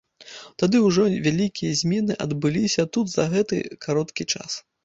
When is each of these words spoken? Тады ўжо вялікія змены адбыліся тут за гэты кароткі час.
Тады 0.61 0.79
ўжо 0.85 1.03
вялікія 1.27 1.77
змены 1.83 2.17
адбыліся 2.27 2.89
тут 2.97 3.05
за 3.15 3.29
гэты 3.35 3.63
кароткі 3.87 4.29
час. 4.35 4.51